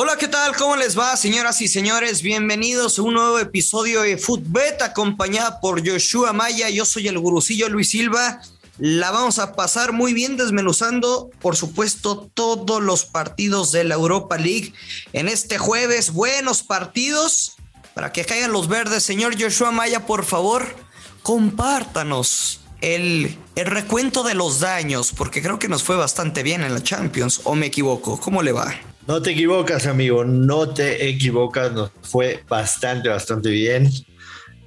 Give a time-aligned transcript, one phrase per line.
[0.00, 0.54] Hola, ¿qué tal?
[0.54, 2.22] ¿Cómo les va, señoras y señores?
[2.22, 6.70] Bienvenidos a un nuevo episodio de Footbet, acompañada por Joshua Maya.
[6.70, 8.40] Yo soy el gurucillo Luis Silva.
[8.78, 14.38] La vamos a pasar muy bien desmenuzando, por supuesto, todos los partidos de la Europa
[14.38, 14.72] League
[15.14, 16.12] en este jueves.
[16.12, 17.56] Buenos partidos
[17.92, 19.02] para que caigan los verdes.
[19.02, 20.76] Señor Joshua Maya, por favor,
[21.24, 26.72] compártanos el, el, recuento de los daños, porque creo que nos fue bastante bien en
[26.72, 28.20] la Champions, o me equivoco.
[28.20, 28.76] ¿Cómo le va?
[29.08, 33.90] No te equivocas, amigo, no te equivocas, nos fue bastante, bastante bien.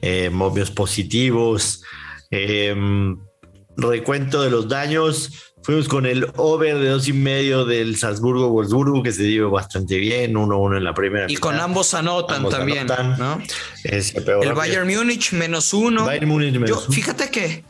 [0.01, 1.83] Eh, movios positivos.
[2.31, 2.75] Eh,
[3.77, 5.53] recuento de los daños.
[5.61, 10.33] Fuimos con el over de dos y medio del Salzburgo-Wolfsburgo, que se dio bastante bien,
[10.33, 11.27] 1-1 en la primera.
[11.29, 13.20] Y con ambos anotan ambos también, anotan.
[13.20, 13.43] ¿no?
[13.83, 16.03] Es el Bayern Múnich menos uno.
[16.05, 16.91] Bayern Múnich menos Yo.
[16.91, 17.63] Fíjate que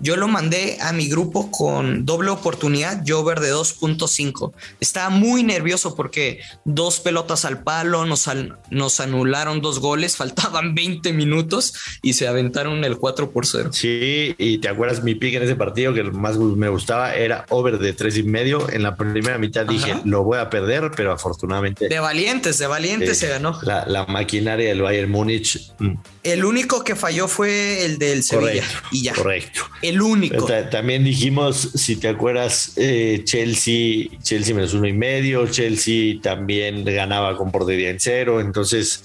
[0.00, 4.52] yo lo mandé a mi grupo con doble oportunidad, yo over de 2.5.
[4.80, 10.74] Estaba muy nervioso porque dos pelotas al palo, nos, al, nos anularon dos goles, faltaban
[10.74, 13.70] 20 minutos y se aventaron el 4 por 0.
[13.72, 17.78] Sí, y te acuerdas mi pick en ese partido que más me gustaba era over
[17.78, 18.68] de tres y medio.
[18.70, 19.72] En la primera mitad Ajá.
[19.72, 21.88] dije, lo voy a perder, pero afortunadamente.
[21.88, 23.58] De valientes, de valientes eh, se ganó.
[23.62, 25.72] La, la, maquinaria del Bayern Múnich.
[25.78, 28.62] mm, El único que falló fue el del Sevilla.
[28.62, 29.14] Correcto, y ya.
[29.14, 29.60] correcto.
[29.82, 30.46] El único.
[30.70, 37.36] También dijimos, si te acuerdas, eh, Chelsea, Chelsea menos uno y medio, Chelsea también ganaba
[37.36, 39.02] con portería en cero, entonces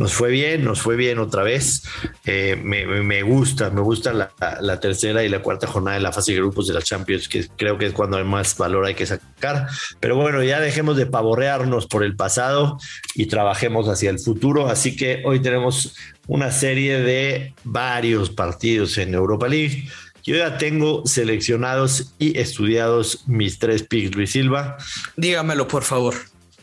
[0.00, 1.82] nos fue bien, nos fue bien otra vez.
[2.24, 6.10] Eh, me, me, gusta, me gusta la, la, tercera y la cuarta jornada de la
[6.10, 9.04] fase de grupos de la Champions, que creo que es cuando más valor hay que
[9.04, 9.66] sacar.
[10.00, 12.78] Pero bueno, ya dejemos de pavorrearnos por el pasado
[13.14, 14.68] y trabajemos hacia el futuro.
[14.68, 15.94] Así que hoy tenemos
[16.26, 19.86] una serie de varios partidos en Europa League.
[20.30, 24.76] Yo ya tengo seleccionados y estudiados mis tres picks, Luis Silva.
[25.16, 26.14] Dígamelo, por favor.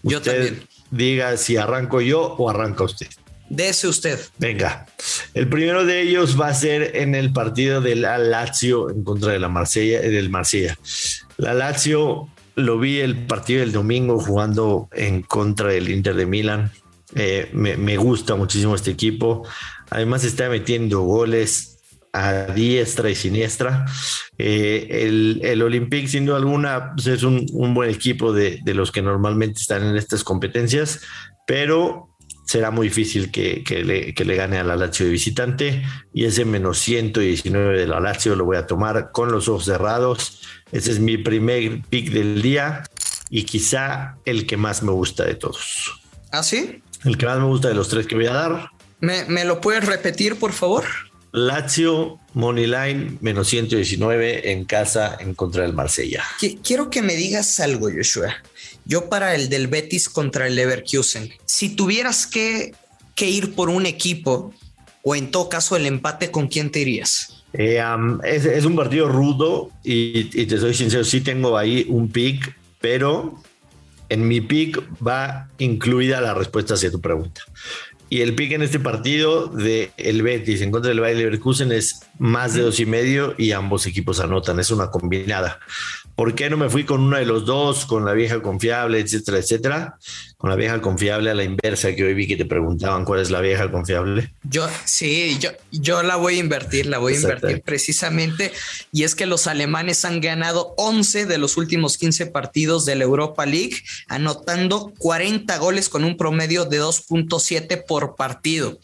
[0.03, 0.63] Yo también.
[0.89, 3.07] Diga si arranco yo o arranca usted.
[3.49, 4.21] Dese usted.
[4.37, 4.85] Venga.
[5.33, 9.39] El primero de ellos va a ser en el partido del Lazio en contra de
[9.39, 10.77] la Marsella, del Marsella.
[11.35, 16.71] La Lazio lo vi el partido del domingo jugando en contra del Inter de Milán.
[17.15, 19.45] Eh, me, me gusta muchísimo este equipo.
[19.89, 21.76] Además está metiendo goles
[22.17, 23.85] a diestra y siniestra.
[24.37, 28.73] Eh, el, el Olympique, sin duda alguna, pues es un, un buen equipo de, de,
[28.73, 31.01] los que normalmente están en estas competencias,
[31.45, 32.09] pero
[32.47, 35.83] será muy difícil que, que, le, que le, gane a la Lazio de visitante.
[36.13, 40.41] Y ese menos 119 de la Lazio lo voy a tomar con los ojos cerrados.
[40.71, 42.83] Ese es mi primer pick del día
[43.29, 46.01] y quizá el que más me gusta de todos.
[46.31, 46.81] ¿Ah, sí?
[47.03, 48.69] El que más me gusta de los tres que voy a dar.
[48.99, 50.85] ¿Me, me lo puedes repetir, por favor?
[51.37, 56.23] Lazio Moneyline menos 119 en casa en contra del Marsella.
[56.63, 58.35] Quiero que me digas algo, Joshua.
[58.85, 62.73] Yo para el del Betis contra el Leverkusen, si tuvieras que,
[63.15, 64.53] que ir por un equipo
[65.03, 67.43] o en todo caso el empate, ¿con quién te irías?
[67.53, 71.85] Eh, um, es, es, un partido rudo y, y, te soy sincero, sí tengo ahí
[71.87, 73.41] un pick, pero
[74.09, 77.41] en mi pick va incluida la respuesta hacia tu pregunta.
[78.09, 82.01] Y el pick en este partido de el Betis en contra del Bayer Leverkusen es
[82.19, 84.59] más de dos y medio y ambos equipos anotan.
[84.59, 85.59] Es una combinada.
[86.15, 89.37] ¿Por qué no me fui con uno de los dos, con la vieja confiable, etcétera,
[89.37, 89.99] etcétera?
[90.37, 93.29] Con la vieja confiable a la inversa que hoy vi que te preguntaban cuál es
[93.29, 94.33] la vieja confiable.
[94.41, 98.51] Yo, sí, yo, yo la voy a invertir, la voy a invertir precisamente.
[98.91, 103.03] Y es que los alemanes han ganado 11 de los últimos 15 partidos de la
[103.03, 103.75] Europa League,
[104.07, 108.79] anotando 40 goles con un promedio de 2.7 por partido.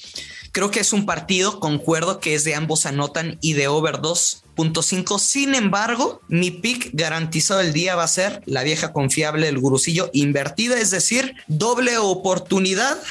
[0.52, 5.20] Creo que es un partido, concuerdo que es de ambos anotan y de over 2.5.
[5.20, 10.10] Sin embargo, mi pick garantizado el día va a ser la vieja confiable del gurusillo
[10.14, 13.02] invertida, es decir, doble oportunidad.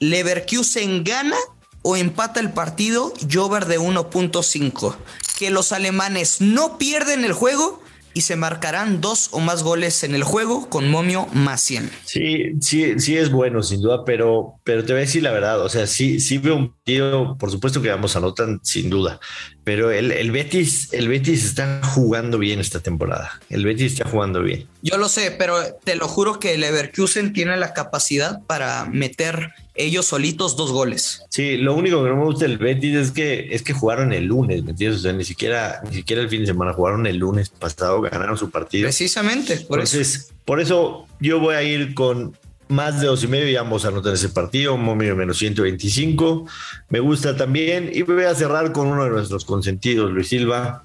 [0.00, 1.36] Leverkusen gana
[1.82, 4.96] o empata el partido y over de 1.5.
[5.38, 7.83] Que los alemanes no pierden el juego
[8.14, 11.90] y se marcarán dos o más goles en el juego con momio más 100.
[12.04, 15.60] Sí, sí, sí es bueno, sin duda, pero, pero te voy a decir la verdad,
[15.60, 19.20] o sea, sí, sí veo un partido, por supuesto que vamos anotan, sin duda,
[19.64, 24.42] pero el, el, Betis, el Betis está jugando bien esta temporada, el Betis está jugando
[24.42, 24.66] bien.
[24.82, 29.52] Yo lo sé, pero te lo juro que el Leverkusen tiene la capacidad para meter
[29.74, 31.22] ellos solitos dos goles.
[31.30, 34.26] Sí, lo único que no me gusta del Betis es que es que jugaron el
[34.26, 35.00] lunes, ¿me entiendes?
[35.00, 38.36] O sea, ni siquiera ni siquiera el fin de semana jugaron el lunes pasado, ganaron
[38.36, 38.84] su partido.
[38.84, 40.34] Precisamente, por Entonces, eso.
[40.44, 42.36] por eso yo voy a ir con
[42.68, 46.46] más de dos y medio y ambos anotan ese partido, momio menos 125.
[46.88, 50.84] Me gusta también y voy a cerrar con uno de nuestros consentidos, Luis Silva.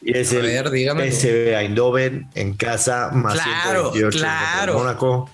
[0.00, 0.68] Y es A el ver.
[0.68, 4.74] PSV Eindhoven en casa más Claro, 128 claro.
[4.78, 5.30] Mónaco.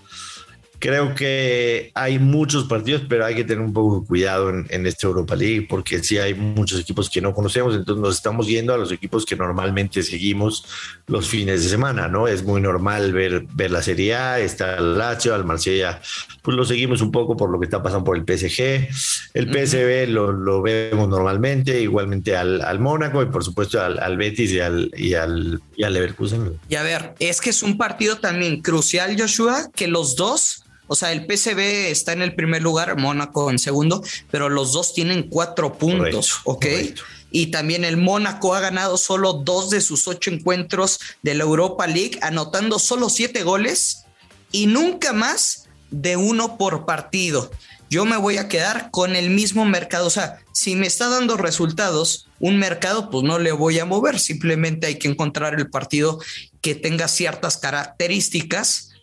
[0.84, 4.86] Creo que hay muchos partidos, pero hay que tener un poco de cuidado en, en
[4.86, 8.74] esta Europa League porque sí hay muchos equipos que no conocemos, entonces nos estamos yendo
[8.74, 10.66] a los equipos que normalmente seguimos
[11.06, 12.28] los fines de semana, ¿no?
[12.28, 16.02] Es muy normal ver, ver la Serie A, está el Lazio, al Marsella,
[16.42, 18.86] pues lo seguimos un poco por lo que está pasando por el PSG.
[19.32, 24.18] El PSV lo, lo vemos normalmente, igualmente al, al Mónaco y por supuesto al, al
[24.18, 26.60] Betis y al, y, al, y al Leverkusen.
[26.68, 30.96] Y a ver, es que es un partido también crucial, Joshua, que los dos, o
[30.96, 35.28] sea, el PCB está en el primer lugar, Mónaco en segundo, pero los dos tienen
[35.28, 36.60] cuatro puntos, Correcto, ¿ok?
[36.60, 37.02] correcto.
[37.30, 41.86] Y también el Mónaco ha ganado solo dos de sus ocho encuentros de la Europa
[41.86, 44.04] League, anotando solo siete goles
[44.52, 47.50] y nunca más de uno por partido.
[47.90, 50.06] Yo me voy a quedar con el mismo mercado.
[50.06, 54.18] O sea, si me está dando resultados un mercado, pues no le voy a mover.
[54.18, 56.20] Simplemente hay que encontrar el partido
[56.60, 58.93] que tenga ciertas características.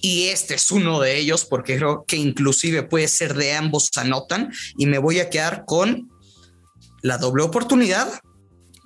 [0.00, 4.52] Y este es uno de ellos, porque creo que inclusive puede ser de ambos anotan.
[4.78, 6.10] Y me voy a quedar con
[7.02, 8.20] la doble oportunidad.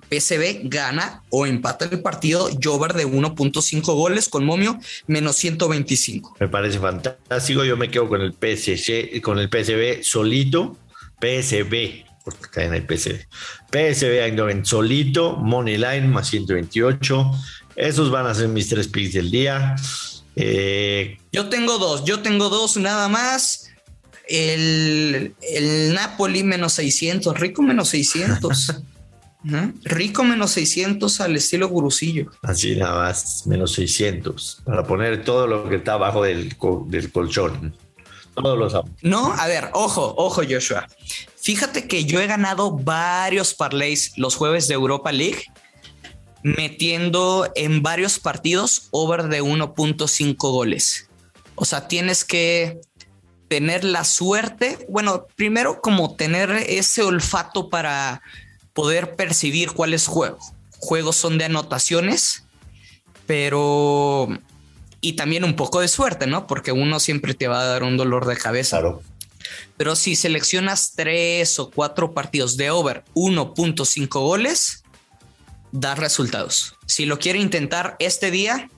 [0.09, 2.49] PSV gana o empata el partido.
[2.61, 6.37] Jover de 1.5 goles con momio menos 125.
[6.39, 7.63] Me parece fantástico.
[7.63, 10.77] Yo me quedo con el PSG, con el PSV solito,
[11.19, 13.25] PSV, porque cae en el PSV.
[13.71, 17.31] PSV Eindhoven solito, Money Line más 128.
[17.75, 19.75] Esos van a ser mis tres picks del día.
[20.35, 23.69] Eh, Yo tengo dos, yo tengo dos nada más.
[24.27, 28.69] El, el Napoli menos 600, rico menos 600.
[28.69, 28.77] Ujú.
[29.83, 32.31] Rico menos 600 al estilo gurusillo.
[32.41, 36.55] así nada más, menos 600, para poner todo lo que está abajo del,
[36.87, 37.75] del colchón.
[38.33, 38.83] Todos los.
[39.03, 40.87] No, a ver, ojo, ojo, Joshua.
[41.39, 45.43] Fíjate que yo he ganado varios parlays los jueves de Europa League,
[46.45, 51.09] metiendo en varios partidos over de 1.5 goles.
[51.55, 52.81] O sea, tienes que
[53.47, 58.21] tener la suerte, bueno, primero como tener ese olfato para
[58.73, 60.53] poder percibir cuáles juegos.
[60.77, 62.43] Juegos son de anotaciones,
[63.25, 64.27] pero...
[65.01, 66.45] Y también un poco de suerte, ¿no?
[66.45, 68.81] Porque uno siempre te va a dar un dolor de cabeza.
[68.81, 69.01] Claro.
[69.77, 74.83] Pero si seleccionas tres o cuatro partidos de over 1.5 goles,
[75.71, 76.75] da resultados.
[76.85, 78.69] Si lo quiere intentar este día,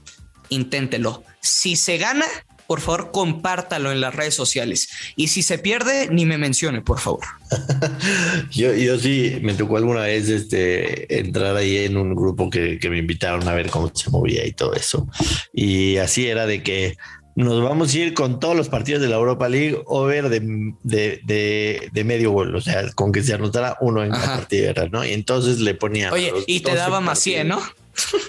[0.50, 1.24] inténtelo.
[1.42, 2.26] Si se gana,
[2.68, 4.90] por favor, compártalo en las redes sociales.
[5.16, 7.26] Y si se pierde, ni me mencione, por favor.
[8.52, 12.90] Yo, yo sí me tocó alguna vez este, entrar ahí en un grupo que, que
[12.90, 15.08] me invitaron a ver cómo se movía y todo eso.
[15.54, 16.98] Y así era de que
[17.38, 21.22] nos vamos a ir con todos los partidos de la Europa League over de, de,
[21.24, 24.26] de, de medio gol, o sea, con que se anotara uno en Ajá.
[24.26, 25.06] la partida, ¿no?
[25.06, 26.12] Y entonces le ponían.
[26.12, 27.62] Oye, y te 12 daba más 100, ¿no?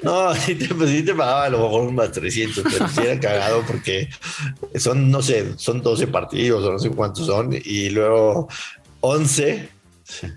[0.02, 3.00] No, sí te, pues sí te pagaba a lo mejor un más 300, pero sí
[3.00, 4.10] era cagado porque
[4.74, 8.48] son, no sé, son 12 partidos o no sé cuántos son, y luego
[9.00, 9.70] 11.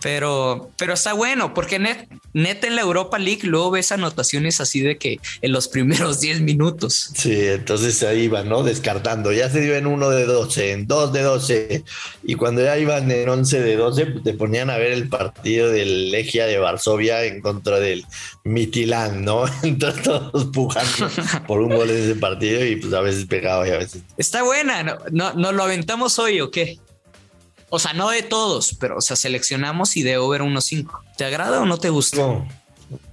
[0.02, 4.82] Pero, pero está bueno, porque net, net en la Europa League luego ves anotaciones así
[4.82, 7.12] de que en los primeros 10 minutos.
[7.16, 8.64] Sí, entonces ahí iban, ¿no?
[8.64, 9.32] Descartando.
[9.32, 11.84] Ya se dio en uno de 12, en dos de 12.
[12.24, 15.70] Y cuando ya iban en 11 de 12, pues te ponían a ver el partido
[15.70, 18.06] del Legia de Varsovia en contra del
[18.44, 19.46] Mitilán, ¿no?
[19.64, 21.10] Entonces todos pujando
[21.48, 24.04] por un gol en ese partido y pues a veces pegaba y a veces.
[24.18, 24.98] Está buena, ¿no?
[25.12, 26.80] ¿No, ¿no lo aventamos hoy o qué?
[27.74, 30.90] O sea, no de todos, pero o sea, seleccionamos y de over 1.5.
[31.18, 32.18] ¿Te agrada o no te gusta?
[32.18, 32.48] No,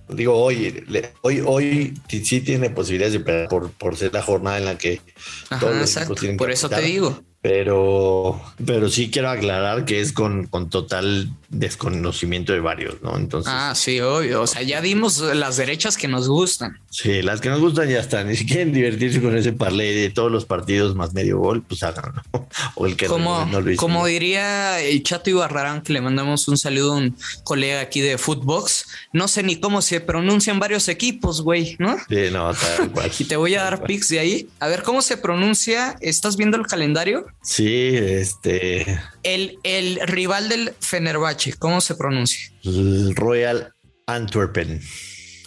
[0.09, 0.85] digo, hoy,
[1.23, 5.01] hoy, hoy sí- tiene posibilidades de por, por ser la jornada en la que
[5.49, 6.15] Ajá, todos los exacto.
[6.17, 7.23] tienen Por eso te digo.
[7.41, 13.17] pero, pero sí quiero aclarar que es con, con total desconocimiento de varios, ¿no?
[13.17, 14.43] Entonces, Ah, sí, obvio.
[14.43, 16.79] O sea, ya dimos las derechas que nos gustan.
[16.91, 18.31] sí, las que nos gustan ya están.
[18.31, 21.83] Y si quieren divertirse con ese parlay de todos los partidos más medio gol, pues
[21.83, 22.23] háganlo.
[22.75, 23.81] O el que Como, no lo hizo.
[23.81, 28.19] como diría el Chato Ibarrarán, que le mandamos un saludo a un colega aquí de
[28.19, 28.87] Footbox.
[29.13, 31.97] No sé ni cómo se pronuncian varios equipos, güey, ¿no?
[32.09, 33.11] Sí, no, tal cual.
[33.19, 34.49] Y te voy a dar pics de ahí.
[34.61, 35.97] A ver cómo se pronuncia.
[36.01, 37.27] ¿Estás viendo el calendario?
[37.43, 39.01] Sí, este.
[39.23, 42.51] El, el rival del Fenerbahce, ¿cómo se pronuncia?
[42.65, 43.73] el Royal
[44.07, 44.81] Antwerpen.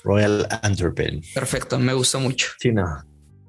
[0.03, 1.21] Royal Antwerpen.
[1.33, 2.47] Perfecto, me gustó mucho.
[2.59, 2.85] Sí, no.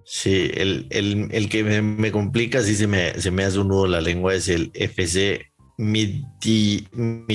[0.05, 4.01] Sí, el, el, que me, complica, sí se me, se me hace un nudo la
[4.01, 5.53] lengua, es el FC.
[5.79, 7.29] Midtjylland.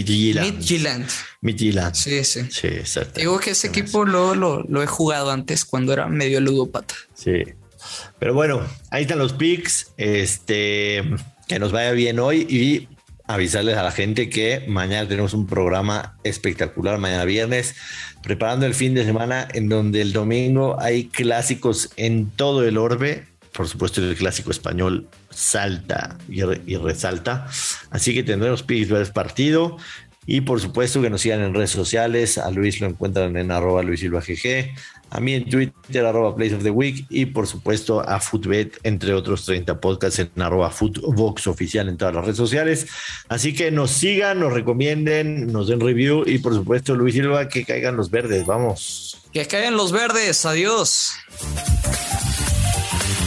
[1.41, 1.95] Midtjylland.
[1.95, 2.41] Sí, sí.
[2.51, 3.19] Sí, exacto.
[3.19, 6.93] Digo que ese equipo lo, lo, lo, he jugado antes cuando era medio ludopata.
[7.15, 7.43] Sí.
[8.19, 8.61] Pero bueno,
[8.91, 9.93] ahí están los picks.
[9.97, 11.03] Este,
[11.47, 12.87] que nos vaya bien hoy y
[13.27, 17.75] avisarles a la gente que mañana tenemos un programa espectacular, mañana viernes,
[18.23, 23.25] preparando el fin de semana en donde el domingo hay clásicos en todo el orbe.
[23.51, 26.41] Por supuesto, el clásico español salta y,
[26.77, 27.47] resalta.
[27.89, 29.77] Así que tendremos picks partido.
[30.27, 32.37] Y por supuesto que nos sigan en redes sociales.
[32.37, 34.75] A Luis lo encuentran en arroba Luis Silva GG
[35.09, 39.13] a mí en Twitter, arroba Place of the Week, y por supuesto a Footbet, entre
[39.13, 42.87] otros 30 podcasts en arroba Footbox oficial en todas las redes sociales.
[43.29, 47.63] Así que nos sigan, nos recomienden, nos den review y por supuesto, Luis Silva, que
[47.63, 48.45] caigan los verdes.
[48.45, 49.17] Vamos.
[49.31, 50.45] Que caigan los verdes.
[50.45, 51.13] Adiós.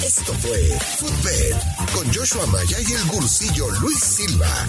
[0.05, 0.59] Esto fue
[0.99, 1.55] Footbet
[1.95, 4.69] con Joshua Maya y el gursillo Luis Silva,